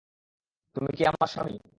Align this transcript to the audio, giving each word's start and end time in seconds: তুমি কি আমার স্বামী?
তুমি 0.75 0.91
কি 0.97 1.03
আমার 1.05 1.27
স্বামী? 1.27 1.55